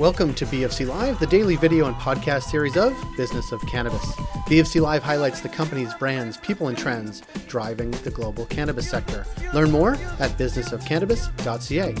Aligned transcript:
Welcome 0.00 0.32
to 0.36 0.46
BFC 0.46 0.88
Live, 0.88 1.18
the 1.18 1.26
daily 1.26 1.56
video 1.56 1.84
and 1.84 1.94
podcast 1.94 2.44
series 2.44 2.74
of 2.74 2.96
Business 3.18 3.52
of 3.52 3.60
Cannabis. 3.66 4.02
BFC 4.46 4.80
Live 4.80 5.02
highlights 5.02 5.42
the 5.42 5.48
company's 5.50 5.92
brands, 5.92 6.38
people, 6.38 6.68
and 6.68 6.78
trends 6.78 7.20
driving 7.48 7.90
the 7.90 8.10
global 8.10 8.46
cannabis 8.46 8.88
sector. 8.88 9.26
Learn 9.52 9.70
more 9.70 9.96
at 10.18 10.30
businessofcannabis.ca. 10.38 11.94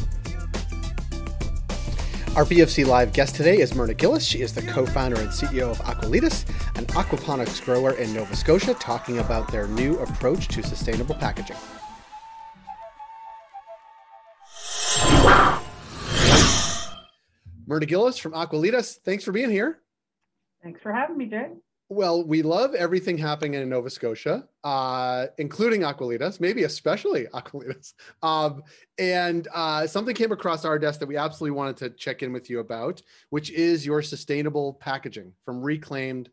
Our 2.36 2.44
BFC 2.46 2.86
Live 2.86 3.12
guest 3.12 3.34
today 3.34 3.58
is 3.58 3.74
Myrna 3.74 3.92
Gillis. 3.92 4.24
She 4.24 4.40
is 4.40 4.54
the 4.54 4.62
co 4.62 4.86
founder 4.86 5.20
and 5.20 5.28
CEO 5.28 5.70
of 5.70 5.78
Aqualitas, 5.80 6.48
an 6.78 6.86
aquaponics 6.86 7.62
grower 7.62 7.92
in 7.92 8.14
Nova 8.14 8.34
Scotia, 8.34 8.72
talking 8.80 9.18
about 9.18 9.52
their 9.52 9.68
new 9.68 9.98
approach 9.98 10.48
to 10.48 10.62
sustainable 10.62 11.16
packaging. 11.16 11.58
Myrna 17.70 17.86
Gillis 17.86 18.18
from 18.18 18.32
Aqualitas, 18.32 18.98
thanks 19.04 19.22
for 19.22 19.30
being 19.30 19.48
here. 19.48 19.78
Thanks 20.60 20.82
for 20.82 20.92
having 20.92 21.16
me, 21.16 21.26
Jay. 21.26 21.50
Well, 21.88 22.24
we 22.24 22.42
love 22.42 22.74
everything 22.74 23.16
happening 23.16 23.54
in 23.54 23.68
Nova 23.68 23.90
Scotia, 23.90 24.48
uh, 24.64 25.28
including 25.38 25.82
Aqualitas, 25.82 26.40
maybe 26.40 26.64
especially 26.64 27.28
Aqualitas. 27.32 27.94
Um, 28.24 28.64
and 28.98 29.46
uh, 29.54 29.86
something 29.86 30.16
came 30.16 30.32
across 30.32 30.64
our 30.64 30.80
desk 30.80 30.98
that 30.98 31.06
we 31.06 31.16
absolutely 31.16 31.56
wanted 31.56 31.76
to 31.76 31.90
check 31.90 32.24
in 32.24 32.32
with 32.32 32.50
you 32.50 32.58
about, 32.58 33.02
which 33.30 33.52
is 33.52 33.86
your 33.86 34.02
sustainable 34.02 34.74
packaging 34.74 35.32
from 35.44 35.62
reclaimed 35.62 36.28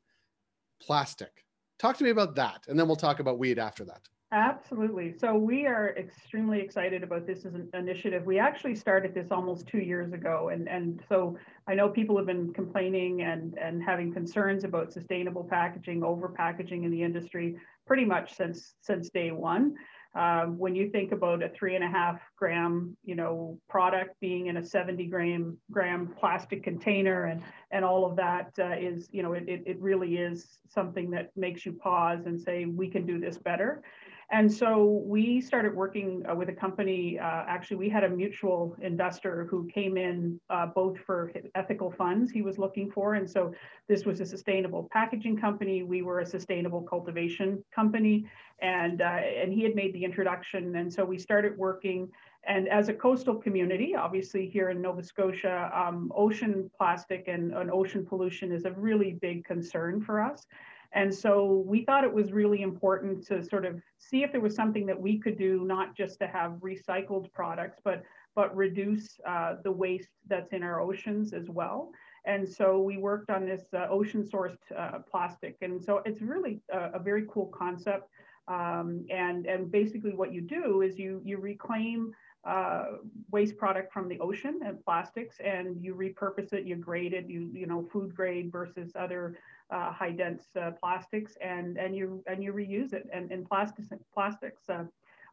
plastic. 0.82 1.46
Talk 1.78 1.98
to 1.98 2.04
me 2.04 2.10
about 2.10 2.34
that, 2.36 2.66
and 2.68 2.80
then 2.80 2.88
we'll 2.88 2.96
talk 2.96 3.20
about 3.20 3.38
weed 3.38 3.60
after 3.60 3.86
that. 3.86 4.02
Absolutely. 4.34 5.14
So 5.18 5.36
we 5.36 5.66
are 5.68 5.96
extremely 5.98 6.60
excited 6.60 7.02
about 7.02 7.26
this 7.26 7.46
as 7.46 7.54
an 7.54 7.70
initiative. 7.74 8.26
We 8.26 8.40
actually 8.40 8.76
started 8.76 9.14
this 9.14 9.32
almost 9.32 9.68
two 9.68 9.80
years 9.80 10.12
ago, 10.12 10.50
and 10.50 10.68
and 10.68 11.02
so 11.08 11.38
I 11.66 11.76
know 11.76 11.88
people 11.88 12.18
have 12.18 12.26
been 12.26 12.52
complaining 12.52 13.22
and 13.22 13.58
and 13.58 13.82
having 13.82 14.12
concerns 14.12 14.66
about 14.66 14.92
sustainable 14.92 15.46
packaging, 15.46 16.04
over 16.04 16.28
packaging 16.28 16.84
in 16.84 16.92
the 16.92 17.02
industry, 17.02 17.56
pretty 17.86 18.04
much 18.04 18.36
since 18.36 18.74
since 18.82 19.10
day 19.10 19.32
one. 19.32 19.76
Um, 20.14 20.58
when 20.58 20.76
you 20.76 20.90
think 20.90 21.12
about 21.12 21.44
a 21.44 21.50
three 21.50 21.76
and 21.76 21.84
a 21.84 21.88
half 21.88 22.20
gram, 22.36 22.98
you 23.06 23.16
know, 23.16 23.60
product 23.70 24.20
being 24.20 24.48
in 24.48 24.58
a 24.58 24.66
70 24.66 25.06
gram 25.06 25.58
gram 25.72 26.14
plastic 26.20 26.64
container 26.64 27.26
and 27.26 27.42
and 27.72 27.86
all 27.86 28.06
of 28.06 28.18
that 28.18 28.52
uh, 28.60 28.76
is, 28.78 29.08
you 29.12 29.24
know, 29.24 29.34
it, 29.34 29.48
it, 29.48 29.64
it 29.66 29.80
really 29.80 30.18
is 30.18 30.58
something 30.68 31.12
that 31.12 31.30
makes 31.38 31.66
you 31.66 31.72
pause 31.72 32.26
and 32.26 32.42
say, 32.42 32.66
we 32.66 32.90
can 32.90 33.06
do 33.06 33.20
this 33.20 33.38
better. 33.38 33.84
And 34.30 34.52
so 34.52 35.02
we 35.06 35.40
started 35.40 35.74
working 35.74 36.22
uh, 36.30 36.36
with 36.36 36.50
a 36.50 36.54
company. 36.54 37.18
Uh, 37.18 37.46
actually, 37.48 37.78
we 37.78 37.88
had 37.88 38.04
a 38.04 38.10
mutual 38.10 38.76
investor 38.82 39.48
who 39.50 39.70
came 39.74 39.96
in 39.96 40.38
uh, 40.50 40.66
both 40.66 40.98
for 41.00 41.32
ethical 41.56 41.92
funds 41.92 42.30
he 42.30 42.42
was 42.42 42.58
looking 42.58 42.92
for. 42.92 43.14
And 43.14 43.30
so 43.30 43.54
this 43.88 44.04
was 44.06 44.20
a 44.20 44.26
sustainable 44.26 44.90
packaging 44.92 45.38
company. 45.38 45.84
We 45.84 46.02
were 46.02 46.20
a 46.20 46.26
sustainable 46.26 46.82
cultivation 46.82 47.64
company. 47.74 48.26
And, 48.62 49.02
uh, 49.02 49.06
and 49.06 49.54
he 49.54 49.64
had 49.64 49.76
made 49.76 49.94
the 49.94 50.04
introduction. 50.04 50.76
And 50.76 50.92
so 50.92 51.06
we 51.06 51.18
started 51.18 51.58
working. 51.58 52.10
And 52.46 52.68
as 52.68 52.90
a 52.90 52.94
coastal 52.94 53.36
community, 53.36 53.96
obviously 53.96 54.50
here 54.50 54.72
in 54.72 54.82
Nova 54.82 55.04
Scotia, 55.04 55.72
um, 55.74 56.12
ocean 56.14 56.70
plastic 56.78 57.30
and, 57.30 57.54
and 57.54 57.72
ocean 57.72 58.06
pollution 58.06 58.52
is 58.52 58.66
a 58.66 58.72
really 58.72 59.14
big 59.22 59.46
concern 59.46 60.02
for 60.02 60.22
us. 60.22 60.46
And 60.94 61.14
so 61.14 61.64
we 61.66 61.84
thought 61.84 62.04
it 62.04 62.14
was 62.14 62.32
really 62.32 62.62
important 62.62 63.26
to 63.28 63.44
sort 63.44 63.66
of 63.66 63.82
see 63.98 64.24
if 64.24 64.32
there 64.32 64.42
was 64.42 64.56
something 64.56 64.86
that 64.86 65.00
we 65.00 65.20
could 65.20 65.38
do, 65.38 65.64
not 65.66 65.96
just 65.96 66.20
to 66.20 66.28
have 66.28 66.54
recycled 66.54 67.32
products, 67.34 67.80
but 67.84 68.04
but 68.36 68.56
reduce 68.56 69.20
uh, 69.28 69.56
the 69.64 69.72
waste 69.72 70.10
that's 70.28 70.54
in 70.54 70.62
our 70.62 70.80
oceans 70.80 71.34
as 71.34 71.50
well. 71.50 71.90
And 72.26 72.48
so 72.48 72.80
we 72.80 72.98
worked 72.98 73.32
on 73.32 73.48
this 73.48 73.64
uh, 73.74 73.88
ocean 73.90 74.24
sourced 74.24 74.60
uh, 74.78 75.00
plastic. 75.10 75.58
And 75.62 75.84
so 75.84 76.04
it's 76.06 76.22
really 76.22 76.62
a, 76.72 76.92
a 76.94 77.00
very 77.00 77.26
cool 77.32 77.48
concept. 77.48 78.08
Um, 78.48 79.06
and, 79.10 79.48
and 79.48 79.72
basically 79.72 80.14
what 80.14 80.32
you 80.32 80.42
do 80.42 80.84
is 80.84 81.00
you, 81.00 81.20
you 81.26 81.40
reclaim 81.40 82.12
uh, 82.46 82.86
waste 83.32 83.58
product 83.58 83.92
from 83.92 84.08
the 84.08 84.20
ocean 84.20 84.60
and 84.64 84.84
plastics 84.86 85.38
and 85.44 85.84
you 85.84 85.96
repurpose 85.96 86.54
it, 86.54 86.66
you 86.66 86.76
grade 86.76 87.14
it, 87.14 87.28
you, 87.28 87.50
you 87.52 87.66
know, 87.66 87.90
food 87.92 88.16
grade 88.16 88.52
versus 88.52 88.92
other 88.96 89.36
uh, 89.70 89.92
high 89.92 90.12
dense 90.12 90.44
uh, 90.60 90.72
plastics 90.72 91.38
and, 91.42 91.78
and 91.78 91.96
you 91.96 92.24
and 92.28 92.44
you 92.44 92.54
reuse 92.54 92.94
it 92.94 93.08
and, 93.14 93.32
and 93.32 93.48
plastics 93.48 93.90
plastics. 94.14 94.64
Uh, 94.70 94.84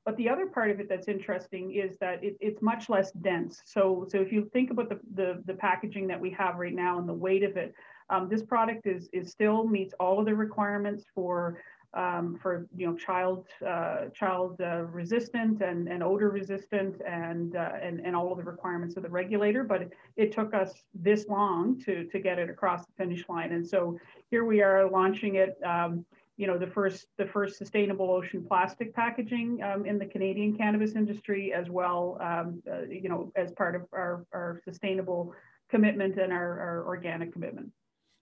but 0.05 0.17
the 0.19 0.29
other 0.29 0.47
part 0.47 0.71
of 0.71 0.81
it 0.81 0.89
that's 0.89 1.09
interesting 1.09 1.73
is 1.73 1.97
that 1.99 2.23
it, 2.23 2.37
it's 2.41 2.61
much 2.61 2.89
less 2.89 3.11
dense. 3.13 3.63
So 3.65 4.07
so 4.09 4.19
if 4.21 4.33
you 4.33 4.51
think 4.53 4.71
about 4.71 4.89
the, 4.89 5.01
the, 5.15 5.43
the 5.47 5.55
packaging 5.55 6.07
that 6.09 6.21
we 6.21 6.31
have 6.31 6.57
right 6.57 6.75
now 6.75 6.99
and 6.99 7.09
the 7.09 7.15
weight 7.15 7.43
of 7.43 7.57
it, 7.57 7.75
um, 8.11 8.29
this 8.29 8.43
product 8.43 8.87
is 8.87 9.09
is 9.13 9.31
still 9.31 9.67
meets 9.67 9.95
all 10.01 10.19
of 10.19 10.27
the 10.27 10.35
requirements 10.35 11.05
for 11.15 11.61
um, 11.95 12.39
for 12.41 12.67
you 12.77 12.87
know 12.87 12.97
child 12.97 13.47
uh, 13.67 14.07
child 14.15 14.61
uh, 14.61 14.83
resistant 14.85 15.63
and, 15.63 15.89
and 15.89 16.03
odor 16.03 16.31
resistant 16.31 17.01
and, 17.07 17.57
uh, 17.57 17.73
and 17.81 18.01
and 18.01 18.17
all 18.17 18.33
of 18.33 18.39
the 18.39 18.45
requirements 18.45 18.97
of 18.97 19.03
the 19.03 19.09
regulator. 19.09 19.65
But 19.65 19.83
it, 19.83 19.93
it, 20.17 20.33
took 20.33 20.55
us 20.55 20.73
this 20.95 21.27
long 21.29 21.81
to 21.85 22.05
to 22.05 22.19
get 22.19 22.39
it 22.39 22.51
across 22.51 22.85
the 22.87 22.93
finish 22.97 23.29
line. 23.29 23.53
And 23.53 23.67
so 23.67 23.99
here 24.31 24.45
we 24.45 24.63
are 24.63 24.91
launching 24.91 25.37
it. 25.37 25.57
Um, 25.65 26.05
you 26.37 26.49
know 26.49 26.59
the 26.59 26.67
first 26.67 27.07
the 27.17 27.27
first 27.27 27.59
sustainable 27.59 28.11
ocean 28.11 28.45
plastic 28.47 28.93
packaging 28.95 29.63
um, 29.63 29.87
in 29.87 29.99
the 29.99 30.07
Canadian 30.07 30.57
cannabis 30.57 30.97
industry 30.97 31.53
as 31.53 31.71
well. 31.71 32.19
Um, 32.21 32.63
uh, 32.71 32.83
you 32.83 33.09
know 33.09 33.31
as 33.37 33.53
part 33.53 33.77
of 33.77 33.83
our, 33.93 34.27
our 34.33 34.61
sustainable 34.65 35.33
commitment 35.71 36.19
and 36.19 36.33
our, 36.33 36.61
our 36.61 36.87
organic 36.87 37.33
commitment. 37.33 37.71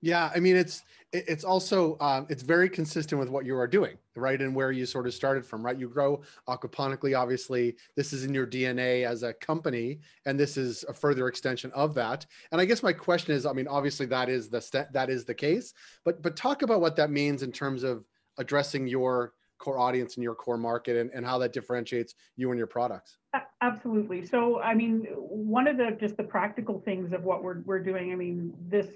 Yeah, 0.03 0.31
I 0.35 0.41
mean 0.41 0.57
it's 0.57 0.83
it's 1.13 1.45
also 1.45 1.97
um, 2.01 2.27
it's 2.29 2.43
very 2.43 2.69
consistent 2.69 3.19
with 3.19 3.29
what 3.29 3.45
you 3.45 3.57
are 3.57 3.67
doing, 3.67 3.97
right, 4.17 4.41
and 4.41 4.55
where 4.55 4.73
you 4.73 4.85
sort 4.87 5.07
of 5.07 5.15
started 5.15 5.45
from, 5.47 5.65
right? 5.65 5.79
You 5.79 5.89
grow 5.89 6.23
aquaponically, 6.49 7.19
obviously. 7.19 7.77
This 7.97 8.13
is 8.13 8.25
in 8.25 8.35
your 8.35 8.47
DNA 8.47 9.07
as 9.07 9.23
a 9.23 9.33
company, 9.35 10.01
and 10.27 10.41
this 10.41 10.57
is 10.57 10.85
a 10.89 10.93
further 10.93 11.29
extension 11.29 11.71
of 11.73 11.95
that. 11.95 12.27
And 12.51 12.61
I 12.61 12.65
guess 12.65 12.83
my 12.83 12.93
question 12.93 13.35
is, 13.35 13.47
I 13.47 13.53
mean, 13.53 13.69
obviously 13.69 14.07
that 14.07 14.29
is 14.29 14.49
the 14.49 14.61
st- 14.61 14.93
that 14.93 15.09
is 15.09 15.25
the 15.25 15.35
case, 15.35 15.73
but 16.05 16.21
but 16.21 16.35
talk 16.35 16.63
about 16.63 16.81
what 16.81 16.97
that 16.97 17.11
means 17.11 17.43
in 17.43 17.53
terms 17.53 17.85
of 17.85 18.05
addressing 18.39 18.87
your 18.89 19.35
core 19.59 19.79
audience 19.79 20.17
and 20.17 20.25
your 20.25 20.35
core 20.35 20.59
market, 20.59 20.97
and, 20.97 21.11
and 21.15 21.25
how 21.25 21.39
that 21.39 21.53
differentiates 21.53 22.15
you 22.37 22.51
and 22.51 22.59
your 22.59 22.67
products. 22.67 23.19
Absolutely. 23.61 24.27
So, 24.27 24.61
I 24.61 24.75
mean, 24.75 25.07
one 25.15 25.69
of 25.69 25.77
the 25.77 25.97
just 26.01 26.17
the 26.17 26.25
practical 26.25 26.81
things 26.81 27.13
of 27.13 27.23
what 27.23 27.45
we're 27.45 27.61
we're 27.61 27.79
doing. 27.79 28.11
I 28.13 28.17
mean, 28.17 28.53
this 28.69 28.89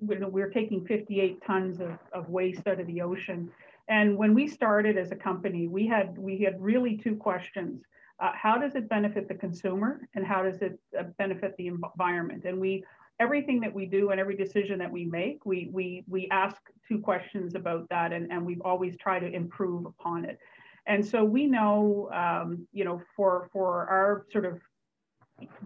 we're 0.00 0.50
taking 0.50 0.84
58 0.86 1.42
tons 1.44 1.80
of, 1.80 1.98
of 2.12 2.28
waste 2.28 2.66
out 2.66 2.80
of 2.80 2.86
the 2.86 3.00
ocean. 3.02 3.50
And 3.88 4.16
when 4.16 4.34
we 4.34 4.46
started 4.46 4.98
as 4.98 5.10
a 5.12 5.16
company, 5.16 5.66
we 5.66 5.86
had 5.86 6.16
we 6.18 6.38
had 6.38 6.60
really 6.60 6.96
two 6.96 7.16
questions. 7.16 7.82
Uh, 8.20 8.32
how 8.34 8.58
does 8.58 8.74
it 8.74 8.88
benefit 8.88 9.28
the 9.28 9.34
consumer 9.34 10.08
and 10.14 10.26
how 10.26 10.42
does 10.42 10.60
it 10.60 10.78
uh, 10.98 11.04
benefit 11.18 11.56
the 11.56 11.68
environment? 11.68 12.44
And 12.44 12.60
we 12.60 12.84
everything 13.20 13.60
that 13.60 13.72
we 13.72 13.86
do 13.86 14.10
and 14.10 14.20
every 14.20 14.36
decision 14.36 14.78
that 14.78 14.90
we 14.90 15.04
make, 15.04 15.44
we 15.46 15.70
we 15.72 16.04
we 16.08 16.28
ask 16.30 16.56
two 16.86 16.98
questions 16.98 17.54
about 17.54 17.88
that 17.88 18.12
and, 18.12 18.30
and 18.30 18.44
we've 18.44 18.60
always 18.62 18.96
tried 18.98 19.20
to 19.20 19.30
improve 19.30 19.86
upon 19.86 20.24
it. 20.24 20.38
And 20.86 21.04
so 21.04 21.24
we 21.24 21.46
know, 21.46 22.10
um, 22.12 22.66
you 22.72 22.84
know, 22.84 23.00
for 23.16 23.48
for 23.52 23.86
our 23.88 24.26
sort 24.32 24.44
of 24.44 24.60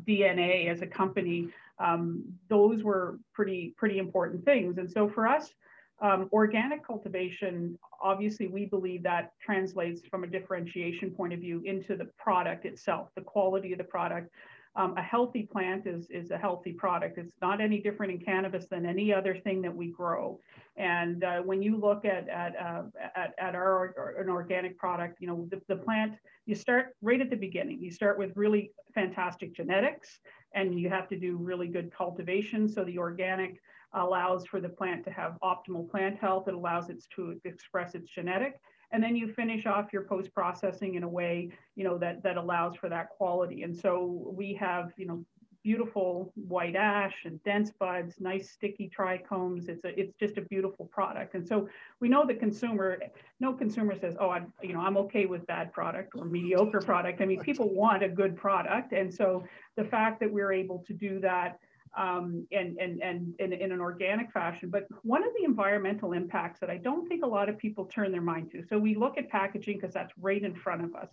DNA 0.07 0.69
as 0.69 0.83
a 0.83 0.87
company, 0.87 1.49
um, 1.83 2.23
those 2.49 2.83
were 2.83 3.19
pretty 3.33 3.75
pretty 3.77 3.99
important 3.99 4.45
things. 4.45 4.79
And 4.79 4.91
so 4.91 5.09
for 5.09 5.27
us, 5.27 5.53
um, 6.01 6.29
organic 6.33 6.85
cultivation, 6.85 7.79
obviously, 8.03 8.49
we 8.49 8.67
believe 8.67 9.03
that 9.05 9.33
translates 9.41 10.03
from 10.11 10.25
a 10.25 10.27
differentiation 10.27 11.11
point 11.11 11.33
of 11.33 11.41
view 11.41 11.63
into 11.65 11.97
the 11.97 12.07
product 12.19 12.65
itself, 12.65 13.09
the 13.15 13.23
quality 13.23 13.73
of 13.73 13.79
the 13.79 13.85
product. 13.85 14.31
Um, 14.75 14.97
a 14.97 15.03
healthy 15.03 15.43
plant 15.43 15.87
is, 15.87 16.09
is 16.11 16.31
a 16.31 16.39
healthy 16.39 16.73
product. 16.73 17.19
It's 17.19 17.37
not 17.43 17.61
any 17.61 17.81
different 17.81 18.13
in 18.13 18.21
cannabis 18.21 18.67
than 18.71 18.87
any 18.87 19.13
other 19.13 19.37
thing 19.37 19.61
that 19.63 19.75
we 19.75 19.89
grow. 19.89 20.41
And 20.77 21.25
uh, 21.25 21.43
when 21.43 21.61
you 21.63 21.77
look 21.77 22.05
at, 22.07 22.29
at, 22.29 22.57
uh, 22.57 22.85
at, 23.15 23.35
at, 23.39 23.55
our 23.55 24.17
an 24.19 24.31
organic 24.31 24.79
product, 24.79 25.21
you 25.21 25.27
know, 25.27 25.47
the, 25.51 25.61
the 25.69 25.77
plant, 25.77 26.15
you 26.47 26.55
start 26.55 26.97
right 27.03 27.21
at 27.21 27.29
the 27.29 27.37
beginning. 27.37 27.83
You 27.83 27.91
start 27.91 28.19
with 28.19 28.33
really 28.35 28.73
fantastic 28.95 29.55
genetics 29.55 30.21
and 30.55 30.79
you 30.79 30.89
have 30.89 31.09
to 31.09 31.19
do 31.19 31.37
really 31.37 31.69
good 31.69 31.93
cultivation. 31.93 32.69
So 32.69 32.85
the 32.85 32.99
organic 32.99 33.61
allows 33.95 34.47
for 34.47 34.61
the 34.61 34.69
plant 34.69 35.05
to 35.05 35.11
have 35.11 35.37
optimal 35.43 35.91
plant 35.91 36.19
health. 36.19 36.49
It 36.49 36.55
allows 36.55 36.89
it 36.89 37.05
to 37.17 37.39
express 37.45 37.95
its 37.95 38.11
genetic. 38.11 38.59
And 38.93 39.03
then 39.03 39.17
you 39.17 39.33
finish 39.33 39.67
off 39.67 39.93
your 39.93 40.03
post 40.03 40.33
processing 40.35 40.95
in 40.95 41.03
a 41.03 41.09
way, 41.09 41.51
you 41.77 41.85
know, 41.85 41.99
that, 41.99 42.23
that 42.23 42.37
allows 42.37 42.77
for 42.77 42.89
that 42.89 43.11
quality. 43.11 43.63
And 43.63 43.77
so 43.77 44.33
we 44.37 44.55
have, 44.55 44.93
you 44.97 45.07
know, 45.07 45.25
beautiful 45.63 46.33
white 46.35 46.75
ash 46.75 47.15
and 47.25 47.43
dense 47.45 47.71
buds, 47.79 48.17
nice 48.21 48.51
sticky 48.51 48.91
trichomes. 48.97 49.69
It's 49.69 49.85
a, 49.85 49.99
it's 49.99 50.13
just 50.19 50.37
a 50.37 50.43
beautiful 50.43 50.87
product. 50.87 51.35
And 51.35 51.47
so 51.47 51.69
we 52.01 52.09
know 52.09 52.27
the 52.27 52.35
consumer, 52.35 52.99
no 53.41 53.53
consumer 53.53 53.97
says, 53.99 54.17
oh, 54.19 54.31
I, 54.31 54.43
you 54.61 54.73
know, 54.75 54.81
I'm 54.81 54.97
okay 54.99 55.27
with 55.27 55.47
bad 55.47 55.73
product 55.73 56.15
or 56.17 56.25
mediocre 56.25 56.81
product. 56.81 57.21
I 57.21 57.27
mean, 57.27 57.41
people 57.41 57.73
want 57.73 58.03
a 58.03 58.09
good 58.09 58.37
product. 58.37 58.93
And 58.93 59.13
so 59.13 59.45
the 59.77 59.85
fact 59.85 60.21
that 60.21 60.33
we're 60.33 60.53
able 60.53 60.85
to 60.87 60.93
do 60.93 61.21
that 61.21 61.59
um, 61.97 62.47
and, 62.53 62.79
and, 62.79 63.03
and, 63.03 63.35
and 63.39 63.53
in 63.53 63.73
an 63.73 63.81
organic 63.81 64.33
fashion. 64.33 64.71
But 64.71 64.87
one 65.03 65.23
of 65.23 65.31
the 65.39 65.45
environmental 65.45 66.13
impacts 66.13 66.61
that 66.61 66.71
I 66.71 66.79
don't 66.79 67.07
think 67.09 67.25
a 67.25 67.29
lot 67.29 67.49
of 67.49 67.59
people 67.59 67.85
turn 67.85 68.13
their 68.13 68.23
mind 68.23 68.51
to. 68.53 68.65
So 68.69 68.79
we 68.79 68.95
look 68.95 69.19
at 69.19 69.29
packaging 69.29 69.79
because 69.79 69.95
that's 69.95 70.13
right 70.19 70.43
in 70.43 70.55
front 70.55 70.85
of 70.85 70.95
us. 70.95 71.09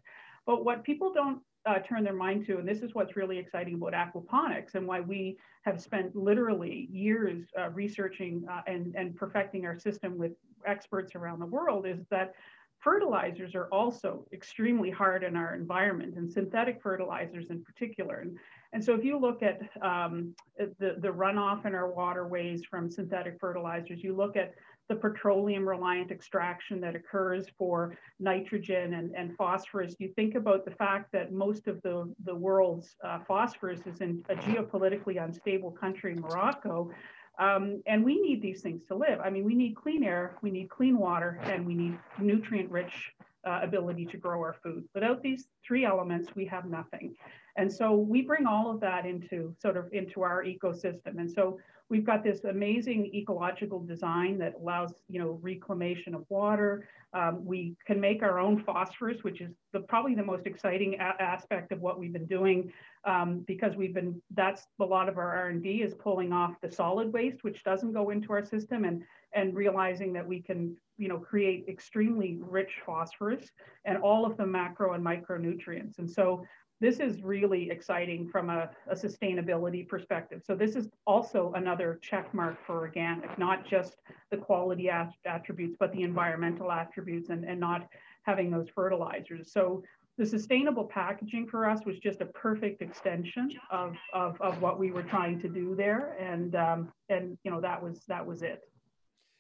But 0.45 0.63
what 0.63 0.83
people 0.83 1.13
don't 1.13 1.41
uh, 1.65 1.79
turn 1.79 2.03
their 2.03 2.13
mind 2.13 2.45
to, 2.47 2.57
and 2.57 2.67
this 2.67 2.81
is 2.81 2.95
what's 2.95 3.15
really 3.15 3.37
exciting 3.37 3.75
about 3.75 3.93
aquaponics 3.93 4.75
and 4.75 4.87
why 4.87 5.01
we 5.01 5.37
have 5.63 5.81
spent 5.81 6.15
literally 6.15 6.87
years 6.91 7.43
uh, 7.59 7.69
researching 7.69 8.45
uh, 8.49 8.61
and, 8.65 8.95
and 8.95 9.15
perfecting 9.15 9.65
our 9.65 9.77
system 9.77 10.17
with 10.17 10.31
experts 10.65 11.15
around 11.15 11.39
the 11.39 11.45
world, 11.45 11.85
is 11.85 11.99
that 12.09 12.33
fertilizers 12.79 13.55
are 13.55 13.67
also 13.73 14.25
extremely 14.31 14.89
hard 14.89 15.23
in 15.23 15.35
our 15.35 15.53
environment 15.53 16.15
and 16.15 16.31
synthetic 16.31 16.81
fertilizers 16.81 17.49
in 17.49 17.61
particular. 17.61 18.19
And, 18.19 18.37
and 18.73 18.83
so 18.83 18.93
if 18.93 19.03
you 19.03 19.17
look 19.19 19.41
at 19.41 19.61
um, 19.81 20.35
the, 20.57 20.95
the 20.99 21.07
runoff 21.07 21.65
in 21.65 21.73
our 21.73 21.91
waterways 21.91 22.63
from 22.65 22.89
synthetic 22.89 23.37
fertilizers, 23.39 24.03
you 24.03 24.15
look 24.15 24.35
at 24.37 24.53
the 24.89 24.95
petroleum 24.95 25.67
reliant 25.67 26.09
extraction 26.11 26.81
that 26.81 26.95
occurs 26.95 27.45
for 27.57 27.95
nitrogen 28.19 28.95
and, 28.95 29.15
and 29.15 29.35
phosphorus, 29.37 29.95
you 29.99 30.11
think 30.15 30.33
about 30.35 30.65
the 30.65 30.71
fact 30.71 31.11
that 31.11 31.31
most 31.31 31.67
of 31.67 31.81
the, 31.83 32.11
the 32.25 32.33
world's 32.33 32.95
uh, 33.03 33.19
phosphorus 33.27 33.81
is 33.85 34.01
in 34.01 34.23
a 34.29 34.35
geopolitically 34.35 35.23
unstable 35.23 35.71
country, 35.71 36.15
Morocco. 36.15 36.89
Um, 37.37 37.81
and 37.85 38.03
we 38.03 38.19
need 38.19 38.41
these 38.41 38.61
things 38.61 38.81
to 38.87 38.95
live. 38.95 39.19
I 39.23 39.29
mean, 39.29 39.45
we 39.45 39.55
need 39.55 39.75
clean 39.75 40.03
air, 40.03 40.35
we 40.41 40.51
need 40.51 40.69
clean 40.69 40.97
water, 40.97 41.39
and 41.43 41.65
we 41.65 41.73
need 41.73 41.97
nutrient 42.19 42.69
rich 42.69 43.13
uh, 43.47 43.59
ability 43.63 44.05
to 44.07 44.17
grow 44.17 44.39
our 44.39 44.55
food. 44.61 44.83
Without 44.93 45.21
these 45.21 45.47
three 45.65 45.85
elements, 45.85 46.35
we 46.35 46.45
have 46.45 46.65
nothing. 46.65 47.15
And 47.59 47.71
so 47.71 47.93
we 47.93 48.21
bring 48.21 48.45
all 48.45 48.71
of 48.71 48.79
that 48.79 49.05
into 49.05 49.53
sort 49.61 49.75
of 49.75 49.91
into 49.91 50.21
our 50.21 50.45
ecosystem. 50.45 51.19
And 51.19 51.29
so 51.29 51.59
we've 51.89 52.05
got 52.05 52.23
this 52.23 52.45
amazing 52.45 53.11
ecological 53.13 53.81
design 53.81 54.37
that 54.37 54.53
allows, 54.61 54.93
you 55.09 55.19
know, 55.19 55.39
reclamation 55.41 56.15
of 56.15 56.23
water. 56.29 56.87
Um, 57.13 57.43
we 57.43 57.75
can 57.85 57.99
make 57.99 58.23
our 58.23 58.39
own 58.39 58.63
phosphorus, 58.63 59.23
which 59.23 59.41
is 59.41 59.51
the, 59.73 59.81
probably 59.81 60.15
the 60.15 60.23
most 60.23 60.45
exciting 60.45 60.95
aspect 60.99 61.73
of 61.73 61.81
what 61.81 61.99
we've 61.99 62.13
been 62.13 62.27
doing 62.27 62.71
um, 63.03 63.43
because 63.45 63.75
we've 63.75 63.93
been, 63.93 64.21
that's 64.35 64.67
a 64.79 64.85
lot 64.85 65.09
of 65.09 65.17
our 65.17 65.35
R&D 65.35 65.81
is 65.81 65.93
pulling 65.95 66.31
off 66.31 66.53
the 66.61 66.71
solid 66.71 67.11
waste, 67.11 67.43
which 67.43 67.63
doesn't 67.65 67.91
go 67.91 68.11
into 68.11 68.31
our 68.31 68.45
system 68.45 68.85
and, 68.85 69.03
and 69.33 69.53
realizing 69.53 70.13
that 70.13 70.25
we 70.25 70.41
can, 70.41 70.77
you 70.97 71.09
know, 71.09 71.17
create 71.17 71.65
extremely 71.67 72.39
rich 72.41 72.71
phosphorus 72.85 73.49
and 73.85 73.97
all 73.97 74.25
of 74.25 74.37
the 74.37 74.45
macro 74.45 74.93
and 74.93 75.03
micronutrients. 75.03 75.97
And 75.97 76.09
so 76.09 76.45
this 76.81 76.99
is 76.99 77.21
really 77.21 77.69
exciting 77.69 78.29
from 78.29 78.49
a, 78.49 78.69
a, 78.87 78.95
sustainability 78.95 79.87
perspective. 79.87 80.41
So 80.45 80.55
this 80.55 80.75
is 80.75 80.87
also 81.05 81.51
another 81.55 81.99
check 82.01 82.33
mark 82.33 82.57
for 82.65 82.77
organic, 82.77 83.37
not 83.37 83.67
just 83.67 83.97
the 84.31 84.37
quality 84.37 84.89
attributes, 85.25 85.75
but 85.79 85.91
the 85.91 86.03
environmental 86.03 86.71
attributes 86.71 87.29
and, 87.29 87.43
and 87.43 87.59
not 87.59 87.87
having 88.23 88.49
those 88.49 88.67
fertilizers. 88.73 89.51
So 89.51 89.83
the 90.17 90.25
sustainable 90.25 90.85
packaging 90.85 91.47
for 91.47 91.69
us 91.69 91.79
was 91.85 91.97
just 91.99 92.21
a 92.21 92.25
perfect 92.25 92.81
extension 92.81 93.51
of, 93.71 93.95
of, 94.13 94.39
of 94.41 94.61
what 94.61 94.79
we 94.79 94.91
were 94.91 95.03
trying 95.03 95.41
to 95.41 95.49
do 95.49 95.75
there. 95.75 96.15
And, 96.19 96.55
um, 96.55 96.91
and 97.09 97.37
you 97.43 97.51
know, 97.51 97.61
that 97.61 97.81
was, 97.81 98.01
that 98.07 98.25
was 98.25 98.41
it. 98.41 98.61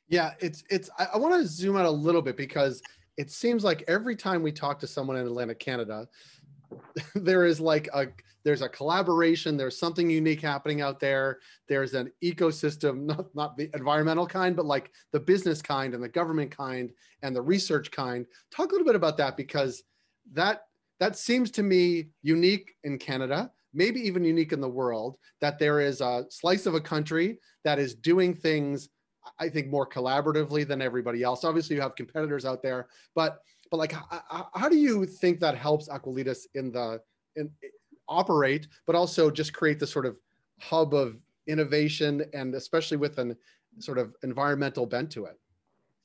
Yeah, 0.07 0.31
it's, 0.39 0.63
it's, 0.69 0.89
I, 0.97 1.07
I 1.13 1.17
want 1.17 1.41
to 1.41 1.47
zoom 1.47 1.77
out 1.77 1.85
a 1.85 1.91
little 1.91 2.21
bit 2.21 2.35
because 2.35 2.81
it 3.17 3.29
seems 3.29 3.65
like 3.65 3.83
every 3.89 4.15
time 4.15 4.41
we 4.41 4.53
talk 4.53 4.79
to 4.79 4.87
someone 4.87 5.17
in 5.17 5.25
Atlantic 5.25 5.59
Canada, 5.59 6.07
there 7.15 7.45
is 7.45 7.59
like 7.59 7.87
a 7.93 8.07
there's 8.43 8.61
a 8.61 8.69
collaboration 8.69 9.57
there's 9.57 9.77
something 9.77 10.09
unique 10.09 10.41
happening 10.41 10.81
out 10.81 10.99
there 10.99 11.39
there's 11.67 11.93
an 11.93 12.11
ecosystem 12.23 13.03
not, 13.05 13.35
not 13.35 13.57
the 13.57 13.69
environmental 13.73 14.25
kind 14.25 14.55
but 14.55 14.65
like 14.65 14.91
the 15.11 15.19
business 15.19 15.61
kind 15.61 15.93
and 15.93 16.03
the 16.03 16.09
government 16.09 16.55
kind 16.55 16.91
and 17.21 17.35
the 17.35 17.41
research 17.41 17.91
kind. 17.91 18.25
Talk 18.51 18.69
a 18.69 18.71
little 18.71 18.85
bit 18.85 18.95
about 18.95 19.17
that 19.17 19.35
because 19.35 19.83
that 20.33 20.63
that 20.99 21.17
seems 21.17 21.49
to 21.51 21.63
me 21.63 22.09
unique 22.21 22.75
in 22.83 22.97
canada 22.97 23.51
maybe 23.73 23.99
even 23.99 24.23
unique 24.23 24.51
in 24.51 24.61
the 24.61 24.69
world 24.69 25.17
that 25.41 25.59
there 25.59 25.79
is 25.79 26.01
a 26.01 26.25
slice 26.29 26.65
of 26.65 26.73
a 26.73 26.81
country 26.81 27.39
that 27.63 27.79
is 27.79 27.93
doing 27.95 28.33
things 28.33 28.89
i 29.39 29.49
think 29.49 29.67
more 29.67 29.87
collaboratively 29.87 30.67
than 30.67 30.81
everybody 30.81 31.23
else. 31.23 31.43
Obviously 31.43 31.75
you 31.75 31.81
have 31.81 31.95
competitors 31.95 32.45
out 32.45 32.61
there 32.61 32.87
but 33.15 33.39
but 33.69 33.77
like 33.77 33.91
how, 33.91 34.49
how 34.53 34.69
do 34.69 34.77
you 34.77 35.05
think 35.05 35.39
that 35.39 35.57
helps 35.57 35.87
aqualitas 35.89 36.47
in 36.55 36.71
the 36.71 37.01
in 37.35 37.49
operate 38.07 38.67
but 38.85 38.95
also 38.95 39.29
just 39.29 39.53
create 39.53 39.79
this 39.79 39.91
sort 39.91 40.05
of 40.05 40.17
hub 40.59 40.93
of 40.93 41.17
innovation 41.47 42.23
and 42.33 42.55
especially 42.55 42.97
with 42.97 43.17
an 43.19 43.35
sort 43.79 43.97
of 43.97 44.15
environmental 44.23 44.85
bent 44.85 45.11
to 45.11 45.25
it 45.25 45.39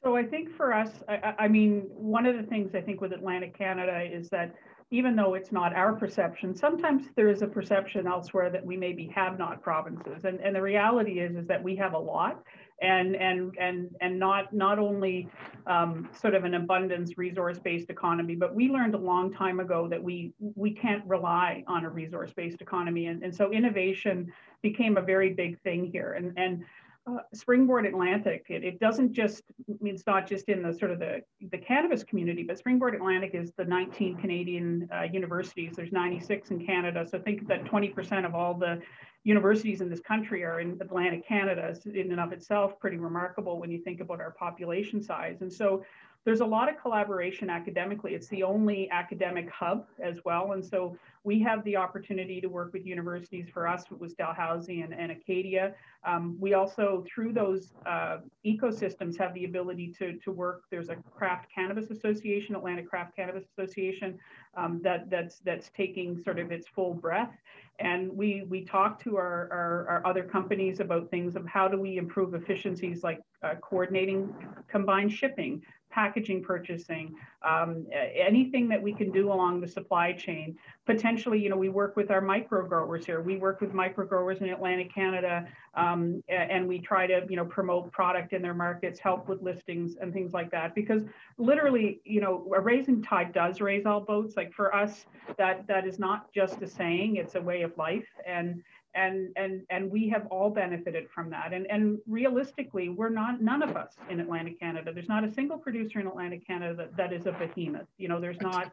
so 0.03 0.17
i 0.17 0.23
think 0.23 0.55
for 0.55 0.73
us 0.73 0.91
I, 1.09 1.35
I 1.39 1.49
mean 1.49 1.85
one 1.89 2.27
of 2.27 2.37
the 2.37 2.43
things 2.43 2.75
i 2.75 2.81
think 2.81 3.01
with 3.01 3.13
atlantic 3.13 3.57
canada 3.57 4.03
is 4.03 4.29
that 4.31 4.55
even 4.91 5.17
though 5.17 5.35
it's 5.35 5.51
not 5.51 5.75
our 5.75 5.93
perception, 5.93 6.55
sometimes 6.55 7.07
there 7.17 7.29
is 7.29 7.43
a 7.43 7.47
perception 7.49 8.07
elsewhere 8.07 8.51
that 8.51 8.65
we 8.65 8.77
maybe 8.77 9.11
have 9.13 9.39
not 9.39 9.61
provinces. 9.63 10.25
And, 10.25 10.39
and 10.41 10.55
the 10.55 10.63
reality 10.63 11.21
is, 11.21 11.35
is 11.35 11.49
that 11.49 11.61
we 11.61 11.75
have 11.77 11.95
a 11.95 11.99
lot 11.99 12.45
and 12.83 13.15
and 13.17 13.57
and 13.59 13.91
and 14.01 14.19
not 14.19 14.53
not 14.53 14.79
only 14.79 15.29
um, 15.67 16.09
sort 16.21 16.35
of 16.35 16.45
an 16.45 16.55
abundance 16.55 17.17
resource-based 17.17 17.89
economy, 17.89 18.35
but 18.35 18.55
we 18.55 18.69
learned 18.69 18.95
a 18.95 18.99
long 18.99 19.33
time 19.33 19.61
ago 19.61 19.89
that 19.89 20.03
we 20.03 20.33
we 20.55 20.73
can't 20.73 21.05
rely 21.07 21.63
on 21.67 21.85
a 21.85 21.89
resource-based 21.89 22.61
economy, 22.61 23.07
and 23.07 23.23
and 23.23 23.35
so 23.35 23.53
innovation 23.53 24.33
became 24.63 24.97
a 24.97 25.03
very 25.03 25.33
big 25.33 25.61
thing 25.63 25.91
here, 25.91 26.15
and 26.15 26.33
and. 26.37 26.65
Uh, 27.07 27.19
Springboard 27.35 27.85
Atlantic, 27.85 28.47
it, 28.49 28.65
it 28.65 28.81
doesn't 28.81 29.13
just, 29.13 29.43
it's 29.83 30.07
not 30.07 30.27
just 30.27 30.49
in 30.49 30.63
the 30.63 30.73
sort 30.73 30.91
of 30.91 30.99
the, 30.99 31.21
the 31.51 31.59
cannabis 31.59 32.03
community, 32.03 32.43
but 32.43 32.57
Springboard 32.57 32.95
Atlantic 32.95 33.33
is 33.35 33.53
the 33.59 33.65
19 33.65 34.17
Canadian 34.17 34.89
uh, 34.91 35.03
universities. 35.03 35.75
There's 35.77 35.93
96 35.93 36.51
in 36.51 36.65
Canada. 36.65 37.07
So 37.07 37.19
think 37.19 37.47
that 37.49 37.65
20% 37.65 38.25
of 38.25 38.35
all 38.35 38.55
the 38.55 38.81
universities 39.23 39.83
in 39.83 39.91
this 39.91 40.01
country 40.01 40.45
are 40.45 40.61
in 40.61 40.79
Atlantic 40.81 41.27
Canada 41.29 41.75
in 41.93 42.11
and 42.11 42.21
of 42.21 42.33
itself 42.33 42.79
pretty 42.79 42.97
remarkable 42.97 43.59
when 43.59 43.71
you 43.71 43.83
think 43.83 44.01
about 44.01 44.21
our 44.21 44.31
population 44.31 45.03
size. 45.03 45.43
And 45.43 45.53
so 45.53 45.85
there's 46.25 46.41
a 46.41 46.47
lot 46.47 46.69
of 46.71 46.81
collaboration 46.81 47.51
academically. 47.51 48.15
It's 48.15 48.29
the 48.29 48.43
only 48.43 48.91
academic 48.91 49.51
hub 49.51 49.87
as 50.03 50.25
well. 50.25 50.53
And 50.53 50.65
so 50.65 50.97
we 51.23 51.39
have 51.41 51.63
the 51.65 51.77
opportunity 51.77 52.41
to 52.41 52.49
work 52.49 52.73
with 52.73 52.87
universities. 52.87 53.49
For 53.53 53.69
us, 53.69 53.85
it 53.91 54.01
was 54.01 54.15
Dalhousie 54.15 54.81
and, 54.81 54.95
and 54.95 55.13
Acadia. 55.13 55.75
Um, 56.05 56.37
we 56.41 56.55
also, 56.55 57.05
through 57.13 57.33
those 57.33 57.73
uh, 57.87 58.19
ecosystems, 58.45 59.19
have 59.19 59.35
the 59.35 59.45
ability 59.45 59.95
to, 59.99 60.19
to 60.19 60.33
work. 60.33 60.65
There's 60.71 60.89
a 60.89 60.97
Craft 61.15 61.49
Cannabis 61.55 61.91
Association, 61.91 62.55
Atlantic 62.55 62.89
Craft 62.89 63.17
Cannabis 63.17 63.45
Association, 63.57 64.19
um, 64.57 64.81
that, 64.83 65.11
that's, 65.11 65.41
that's 65.41 65.71
taking 65.77 66.23
sort 66.23 66.39
of 66.39 66.53
its 66.53 66.67
full 66.69 66.95
breath. 66.95 67.33
And 67.81 68.17
we, 68.17 68.45
we 68.49 68.65
talk 68.65 69.03
to 69.03 69.17
our, 69.17 69.49
our, 69.51 69.89
our 69.89 70.07
other 70.07 70.23
companies 70.23 70.79
about 70.79 71.11
things 71.11 71.35
of 71.35 71.45
how 71.47 71.67
do 71.67 71.81
we 71.81 71.97
improve 71.97 72.35
efficiencies 72.35 73.03
like 73.03 73.21
uh, 73.43 73.55
coordinating 73.57 74.33
combined 74.69 75.13
shipping, 75.13 75.61
packaging 75.95 76.43
purchasing, 76.43 77.15
um, 77.43 77.87
anything 77.93 78.69
that 78.69 78.83
we 78.83 78.93
can 78.93 79.13
do 79.13 79.33
along 79.33 79.61
the 79.61 79.69
supply 79.69 80.13
chain. 80.13 80.59
Potentially, 80.87 81.39
you 81.39 81.49
know, 81.49 81.57
we 81.57 81.69
work 81.69 81.95
with 81.95 82.11
our 82.11 82.21
micro 82.21 82.67
growers 82.67 83.07
here. 83.07 83.21
We 83.21 83.37
work 83.37 83.61
with 83.61 83.73
micro 83.73 84.05
growers 84.05 84.41
in 84.41 84.49
Atlantic 84.49 84.93
Canada, 84.93 85.47
um, 85.75 86.23
and 86.29 86.67
we 86.67 86.81
try 86.81 87.07
to, 87.07 87.25
you 87.29 87.37
know, 87.37 87.45
promote 87.45 87.93
product 87.93 88.33
in 88.33 88.43
their 88.43 88.55
markets, 88.55 88.99
help 88.99 89.29
with 89.29 89.41
listings 89.41 89.97
and 90.01 90.13
things 90.13 90.33
like 90.33 90.51
that. 90.51 90.75
Because 90.75 91.05
literally, 91.39 92.01
you 92.05 92.21
know, 92.21 92.53
a 92.55 92.61
raising 92.61 93.01
tide 93.01 93.33
does 93.33 93.61
raise 93.61 93.87
all 93.87 94.01
boats. 94.01 94.37
Like 94.37 94.53
for 94.53 94.75
us, 94.75 95.07
that 95.39 95.67
that 95.69 95.87
is 95.87 96.01
not 96.01 96.33
just 96.33 96.61
a 96.61 96.67
saying; 96.67 97.17
it's 97.17 97.37
a 97.37 97.41
way 97.41 97.63
of 97.63 97.77
life. 97.79 98.09
And 98.27 98.63
and 98.95 99.31
and 99.37 99.63
and 99.71 99.91
we 99.91 100.09
have 100.09 100.27
all 100.27 100.51
benefited 100.51 101.09
from 101.11 101.31
that. 101.31 101.53
And 101.53 101.67
and 101.71 101.99
realistically 102.07 102.89
we're 102.89 103.09
not 103.09 103.41
none 103.41 103.63
of 103.63 103.77
us 103.77 103.95
in 104.11 104.21
atlantic 104.21 104.59
canada 104.61 104.93
there's 104.93 105.09
not 105.09 105.25
a 105.25 105.33
single 105.33 105.59
producer 105.59 106.01
in 106.01 106.07
atlantic 106.07 106.47
canada 106.47 106.75
that, 106.77 106.97
that 106.97 107.13
is 107.13 107.27
a 107.27 107.33
behemoth 107.33 107.87
you 107.99 108.09
know 108.09 108.21
there's 108.21 108.41
not. 108.41 108.73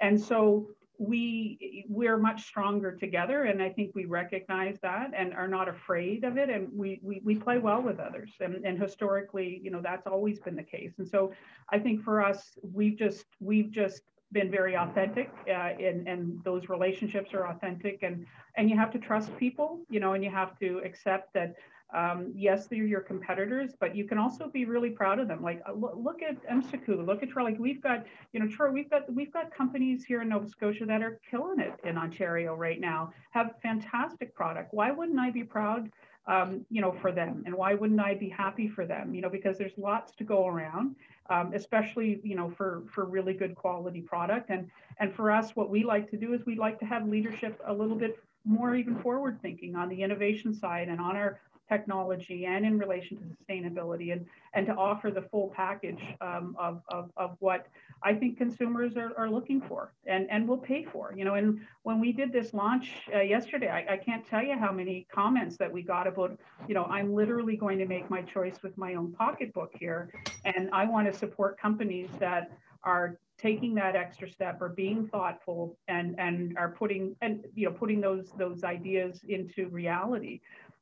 And 0.00 0.20
so 0.20 0.68
we 0.98 1.84
we're 1.88 2.18
much 2.18 2.44
stronger 2.44 2.90
together 2.90 3.44
and 3.44 3.62
i 3.62 3.68
think 3.68 3.94
we 3.94 4.04
recognize 4.04 4.76
that 4.82 5.12
and 5.16 5.32
are 5.32 5.46
not 5.46 5.68
afraid 5.68 6.24
of 6.24 6.36
it 6.36 6.50
and 6.50 6.68
we 6.74 6.98
we, 7.04 7.20
we 7.24 7.36
play 7.36 7.58
well 7.58 7.80
with 7.80 8.00
others. 8.00 8.32
And, 8.40 8.64
and 8.64 8.80
historically 8.80 9.60
you 9.62 9.70
know 9.70 9.80
that's 9.80 10.06
always 10.06 10.40
been 10.40 10.56
the 10.56 10.62
case. 10.62 10.92
And 10.98 11.06
so 11.06 11.32
i 11.70 11.78
think 11.78 12.02
for 12.02 12.22
us 12.22 12.58
we've 12.62 12.96
just 12.96 13.26
we've 13.40 13.70
just 13.70 14.02
been 14.32 14.50
very 14.50 14.76
authentic 14.76 15.30
uh, 15.48 15.72
and, 15.80 16.06
and 16.06 16.42
those 16.44 16.68
relationships 16.68 17.32
are 17.32 17.48
authentic 17.48 18.02
and 18.02 18.26
and 18.56 18.68
you 18.68 18.76
have 18.76 18.90
to 18.90 18.98
trust 18.98 19.34
people 19.38 19.80
you 19.88 20.00
know 20.00 20.12
and 20.12 20.22
you 20.22 20.30
have 20.30 20.58
to 20.58 20.80
accept 20.84 21.32
that 21.32 21.54
um, 21.94 22.32
yes, 22.34 22.66
they're 22.66 22.84
your 22.84 23.00
competitors, 23.00 23.72
but 23.80 23.96
you 23.96 24.04
can 24.04 24.18
also 24.18 24.48
be 24.48 24.66
really 24.66 24.90
proud 24.90 25.18
of 25.18 25.28
them. 25.28 25.42
Like 25.42 25.62
uh, 25.66 25.72
look 25.72 26.20
at 26.22 26.36
Emsekul, 26.46 27.04
look 27.06 27.22
at 27.22 27.30
Troy. 27.30 27.44
Like 27.44 27.58
we've 27.58 27.80
got, 27.82 28.04
you 28.32 28.40
know, 28.40 28.46
Troy, 28.46 28.70
we've 28.70 28.90
got 28.90 29.12
we've 29.12 29.32
got 29.32 29.54
companies 29.54 30.04
here 30.04 30.20
in 30.20 30.28
Nova 30.28 30.48
Scotia 30.48 30.84
that 30.84 31.02
are 31.02 31.18
killing 31.30 31.60
it 31.60 31.72
in 31.84 31.96
Ontario 31.96 32.54
right 32.54 32.78
now. 32.78 33.12
Have 33.30 33.54
fantastic 33.62 34.34
product. 34.34 34.74
Why 34.74 34.90
wouldn't 34.90 35.18
I 35.18 35.30
be 35.30 35.44
proud? 35.44 35.90
Um, 36.26 36.66
you 36.68 36.82
know, 36.82 36.94
for 37.00 37.10
them, 37.10 37.42
and 37.46 37.54
why 37.54 37.72
wouldn't 37.72 38.00
I 38.00 38.12
be 38.14 38.28
happy 38.28 38.68
for 38.68 38.84
them? 38.84 39.14
You 39.14 39.22
know, 39.22 39.30
because 39.30 39.56
there's 39.56 39.72
lots 39.78 40.14
to 40.16 40.24
go 40.24 40.46
around, 40.46 40.94
um, 41.30 41.52
especially 41.54 42.20
you 42.22 42.34
know 42.34 42.50
for 42.50 42.82
for 42.92 43.04
really 43.04 43.34
good 43.34 43.54
quality 43.54 44.00
product. 44.00 44.50
And 44.50 44.70
and 44.98 45.14
for 45.14 45.30
us, 45.30 45.54
what 45.54 45.70
we 45.70 45.84
like 45.84 46.10
to 46.10 46.16
do 46.16 46.32
is 46.34 46.44
we 46.46 46.56
like 46.56 46.78
to 46.80 46.86
have 46.86 47.06
leadership 47.08 47.60
a 47.66 47.72
little 47.72 47.96
bit 47.96 48.18
more 48.44 48.74
even 48.74 48.96
forward 49.00 49.40
thinking 49.42 49.76
on 49.76 49.88
the 49.88 50.02
innovation 50.02 50.54
side 50.54 50.88
and 50.88 51.00
on 51.00 51.16
our 51.16 51.40
technology 51.68 52.46
and 52.46 52.64
in 52.64 52.78
relation 52.78 53.16
to 53.18 53.24
sustainability 53.24 54.12
and, 54.12 54.24
and 54.54 54.66
to 54.66 54.74
offer 54.74 55.10
the 55.10 55.22
full 55.22 55.52
package 55.54 56.00
um, 56.20 56.56
of, 56.58 56.82
of, 56.88 57.10
of 57.16 57.36
what 57.40 57.66
I 58.02 58.14
think 58.14 58.38
consumers 58.38 58.96
are, 58.96 59.12
are 59.16 59.30
looking 59.30 59.60
for 59.60 59.92
and, 60.06 60.30
and 60.30 60.48
will 60.48 60.58
pay 60.58 60.84
for. 60.84 61.14
You 61.16 61.24
know, 61.24 61.34
and 61.34 61.60
when 61.82 62.00
we 62.00 62.12
did 62.12 62.32
this 62.32 62.54
launch 62.54 62.92
uh, 63.14 63.20
yesterday, 63.20 63.68
I, 63.68 63.94
I 63.94 63.96
can't 63.96 64.26
tell 64.26 64.42
you 64.42 64.56
how 64.58 64.72
many 64.72 65.06
comments 65.12 65.56
that 65.58 65.72
we 65.72 65.82
got 65.82 66.06
about, 66.06 66.38
you 66.66 66.74
know, 66.74 66.84
I'm 66.84 67.14
literally 67.14 67.56
going 67.56 67.78
to 67.78 67.86
make 67.86 68.08
my 68.10 68.22
choice 68.22 68.56
with 68.62 68.76
my 68.78 68.94
own 68.94 69.12
pocketbook 69.12 69.72
here. 69.78 70.10
And 70.44 70.70
I 70.72 70.84
want 70.86 71.10
to 71.12 71.18
support 71.18 71.60
companies 71.60 72.08
that 72.18 72.50
are 72.84 73.18
taking 73.38 73.74
that 73.74 73.94
extra 73.94 74.28
step 74.28 74.60
or 74.60 74.68
being 74.68 75.06
thoughtful 75.08 75.76
and 75.86 76.18
and 76.18 76.58
are 76.58 76.70
putting 76.70 77.14
and 77.22 77.44
you 77.54 77.66
know 77.66 77.72
putting 77.72 78.00
those 78.00 78.32
those 78.36 78.64
ideas 78.64 79.20
into 79.28 79.68
reality 79.68 80.40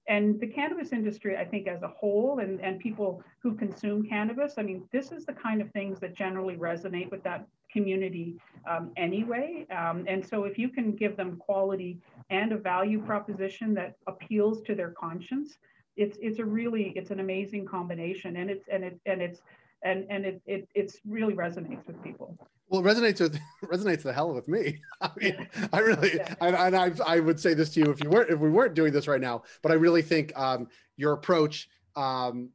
and 0.09 0.39
the 0.41 0.47
cannabis 0.47 0.93
industry, 0.93 1.37
I 1.37 1.45
think, 1.45 1.67
as 1.67 1.83
a 1.83 1.89
whole, 1.89 2.39
and, 2.39 2.61
and 2.61 2.79
people 2.79 3.23
who 3.41 3.55
consume 3.55 4.07
cannabis, 4.09 4.55
I 4.57 4.63
mean, 4.63 4.89
this 4.93 5.11
is 5.11 5.27
the 5.27 5.33
kind 5.33 5.61
of 5.61 5.71
things 5.73 5.99
that 6.01 6.15
generally 6.15 6.57
resonate 6.57 7.11
with 7.11 7.25
that 7.25 7.47
community 7.73 8.37
um, 8.71 8.93
anyway. 8.97 9.67
Um, 9.71 10.05
and 10.07 10.25
so, 10.25 10.45
if 10.45 10.59
you 10.59 10.69
can 10.69 10.93
give 10.93 11.17
them 11.17 11.37
quality 11.37 11.99
and 12.31 12.53
a 12.53 12.57
value 12.57 13.01
proposition 13.01 13.75
that 13.75 13.97
appeals 14.07 14.63
to 14.63 14.75
their 14.75 14.91
conscience, 14.91 15.59
it's 15.97 16.19
it's 16.21 16.39
a 16.39 16.45
really 16.45 16.93
it's 16.95 17.11
an 17.11 17.21
amazing 17.21 17.67
combination, 17.67 18.37
and 18.37 18.51
it's 18.51 18.69
and 18.71 18.85
it 18.85 19.01
and 19.07 19.21
it's 19.21 19.41
and 19.83 20.06
and 20.11 20.25
it, 20.25 20.42
it 20.47 20.68
it's 20.75 20.99
really 21.06 21.35
resonates 21.35 21.87
with 21.87 22.02
people. 22.02 22.37
Well, 22.68 22.85
it 22.85 22.85
resonates 22.85 23.21
with 23.21 23.38
resonates 23.64 24.02
the 24.02 24.12
hell 24.12 24.35
with 24.35 24.49
me. 24.49 24.80
I 25.00 25.11
mean, 25.16 25.49
I 25.73 25.78
really, 25.80 26.16
yeah. 26.16 26.35
and, 26.40 26.56
and 26.56 26.76
I, 26.76 26.92
I 27.06 27.21
would 27.21 27.38
say 27.38 27.54
this 27.54 27.71
to 27.75 27.80
you 27.80 27.90
if 27.90 28.02
you 28.02 28.11
weren't 28.11 28.30
if 28.30 28.38
we 28.38 28.50
weren't 28.50 28.75
doing 28.75 28.92
this 28.92 29.09
right 29.09 29.21
now. 29.21 29.42
But 29.62 29.73
I 29.73 29.76
really 29.76 30.02
think 30.02 30.37
um, 30.37 30.68
your 30.97 31.12
approach, 31.12 31.68
um, 31.95 32.50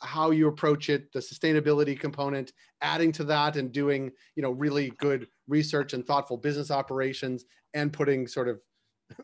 how 0.00 0.30
you 0.30 0.48
approach 0.48 0.90
it, 0.90 1.12
the 1.12 1.20
sustainability 1.20 1.98
component, 1.98 2.52
adding 2.80 3.12
to 3.12 3.24
that, 3.24 3.56
and 3.56 3.70
doing 3.70 4.10
you 4.36 4.42
know 4.42 4.50
really 4.50 4.90
good 4.98 5.28
research 5.46 5.92
and 5.92 6.04
thoughtful 6.06 6.36
business 6.36 6.70
operations, 6.70 7.44
and 7.74 7.92
putting 7.92 8.26
sort 8.26 8.48
of 8.48 8.60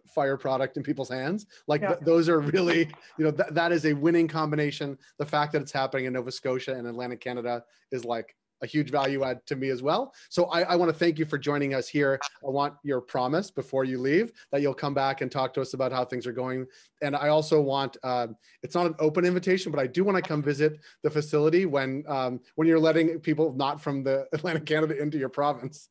fire 0.06 0.36
product 0.36 0.76
in 0.76 0.82
people's 0.82 1.08
hands 1.08 1.46
like 1.66 1.80
yeah. 1.80 1.88
th- 1.88 2.00
those 2.02 2.28
are 2.28 2.40
really 2.40 2.88
you 3.18 3.24
know 3.24 3.30
th- 3.30 3.48
that 3.50 3.72
is 3.72 3.86
a 3.86 3.92
winning 3.92 4.28
combination 4.28 4.96
the 5.18 5.26
fact 5.26 5.52
that 5.52 5.62
it's 5.62 5.72
happening 5.72 6.04
in 6.06 6.12
nova 6.12 6.30
scotia 6.30 6.74
and 6.74 6.86
atlantic 6.86 7.20
canada 7.20 7.62
is 7.90 8.04
like 8.04 8.34
a 8.62 8.66
huge 8.66 8.90
value 8.90 9.24
add 9.24 9.44
to 9.46 9.56
me 9.56 9.70
as 9.70 9.82
well. 9.82 10.12
So 10.28 10.44
I, 10.46 10.62
I 10.62 10.76
want 10.76 10.90
to 10.90 10.96
thank 10.96 11.18
you 11.18 11.24
for 11.24 11.38
joining 11.38 11.74
us 11.74 11.88
here. 11.88 12.18
I 12.46 12.50
want 12.50 12.74
your 12.82 13.00
promise 13.00 13.50
before 13.50 13.84
you 13.84 13.98
leave 13.98 14.32
that 14.52 14.60
you'll 14.60 14.74
come 14.74 14.94
back 14.94 15.20
and 15.20 15.30
talk 15.30 15.54
to 15.54 15.60
us 15.60 15.74
about 15.74 15.92
how 15.92 16.04
things 16.04 16.26
are 16.26 16.32
going. 16.32 16.66
And 17.02 17.16
I 17.16 17.28
also 17.28 17.60
want 17.60 17.96
um, 18.02 18.36
it's 18.62 18.74
not 18.74 18.86
an 18.86 18.94
open 18.98 19.24
invitation, 19.24 19.72
but 19.72 19.80
I 19.80 19.86
do 19.86 20.04
want 20.04 20.16
to 20.16 20.22
come 20.22 20.42
visit 20.42 20.78
the 21.02 21.10
facility 21.10 21.66
when 21.66 22.04
um, 22.06 22.40
when 22.56 22.68
you're 22.68 22.80
letting 22.80 23.18
people 23.20 23.52
not 23.54 23.80
from 23.80 24.02
the 24.02 24.26
Atlantic 24.32 24.66
Canada 24.66 25.00
into 25.00 25.18
your 25.18 25.30
province. 25.30 25.88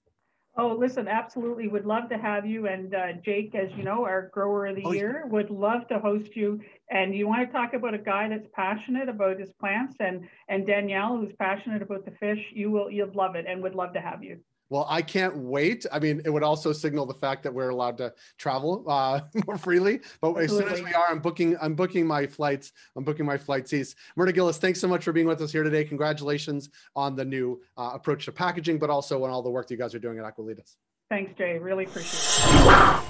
Oh, 0.59 0.75
listen, 0.77 1.07
absolutely. 1.07 1.69
Would 1.69 1.85
love 1.85 2.09
to 2.09 2.17
have 2.17 2.45
you. 2.45 2.67
And 2.67 2.93
uh, 2.93 3.13
Jake, 3.23 3.55
as 3.55 3.71
you 3.77 3.83
know, 3.83 4.03
our 4.03 4.29
grower 4.33 4.65
of 4.67 4.75
the 4.75 4.83
oh, 4.83 4.91
year, 4.91 5.23
would 5.27 5.49
love 5.49 5.87
to 5.87 5.99
host 5.99 6.35
you. 6.35 6.59
And 6.89 7.15
you 7.15 7.27
want 7.27 7.47
to 7.47 7.53
talk 7.53 7.73
about 7.73 7.93
a 7.93 7.97
guy 7.97 8.27
that's 8.27 8.47
passionate 8.53 9.07
about 9.07 9.39
his 9.39 9.53
plants 9.53 9.95
and 10.01 10.27
and 10.49 10.67
Danielle, 10.67 11.15
who's 11.17 11.31
passionate 11.39 11.81
about 11.81 12.03
the 12.03 12.11
fish. 12.11 12.39
You 12.53 12.71
will 12.71 12.91
you'd 12.91 13.15
love 13.15 13.35
it 13.35 13.45
and 13.47 13.63
would 13.63 13.73
love 13.73 13.93
to 13.93 14.01
have 14.01 14.21
you. 14.21 14.39
Well, 14.69 14.85
I 14.87 15.01
can't 15.01 15.35
wait. 15.35 15.85
I 15.91 15.99
mean, 15.99 16.21
it 16.25 16.29
would 16.29 16.43
also 16.43 16.71
signal 16.71 17.05
the 17.05 17.13
fact 17.13 17.43
that 17.43 17.53
we're 17.53 17.69
allowed 17.69 17.97
to 17.97 18.13
travel 18.37 18.85
uh, 18.87 19.21
more 19.47 19.57
freely. 19.57 20.01
But 20.21 20.37
Absolutely. 20.37 20.43
as 20.43 20.51
soon 20.51 20.67
as 20.69 20.81
we 20.81 20.93
are, 20.93 21.07
I'm 21.09 21.19
booking. 21.19 21.57
I'm 21.61 21.75
booking 21.75 22.05
my 22.05 22.27
flights. 22.27 22.71
I'm 22.95 23.03
booking 23.03 23.25
my 23.25 23.37
flights 23.37 23.73
east. 23.73 23.95
Myrna 24.15 24.31
Gillis, 24.31 24.57
thanks 24.57 24.79
so 24.79 24.87
much 24.87 25.03
for 25.03 25.11
being 25.11 25.27
with 25.27 25.41
us 25.41 25.51
here 25.51 25.63
today. 25.63 25.83
Congratulations 25.83 26.69
on 26.95 27.15
the 27.15 27.25
new 27.25 27.61
uh, 27.77 27.91
approach 27.93 28.25
to 28.25 28.31
packaging, 28.31 28.79
but 28.79 28.89
also 28.89 29.23
on 29.23 29.31
all 29.31 29.41
the 29.41 29.49
work 29.49 29.67
that 29.67 29.73
you 29.73 29.79
guys 29.79 29.95
are 29.95 29.99
doing 29.99 30.19
at 30.19 30.25
Aqualitas. 30.25 30.75
Thanks, 31.09 31.35
Jay. 31.37 31.57
Really 31.57 31.85
appreciate 31.85 32.45
it. 32.45 33.03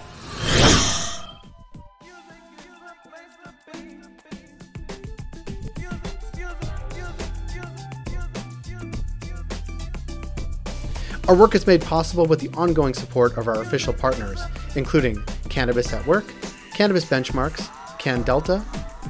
Our 11.29 11.35
work 11.35 11.53
is 11.53 11.67
made 11.67 11.83
possible 11.83 12.25
with 12.25 12.39
the 12.39 12.49
ongoing 12.57 12.95
support 12.95 13.37
of 13.37 13.47
our 13.47 13.61
official 13.61 13.93
partners, 13.93 14.41
including 14.75 15.23
Cannabis 15.47 15.93
at 15.93 16.03
Work, 16.07 16.33
Cannabis 16.73 17.05
Benchmarks, 17.05 17.67
CanDelta, 17.99 18.65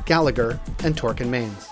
Gallagher, 0.06 0.60
and 0.84 0.98
Torkin 0.98 1.30
Manes. 1.30 1.69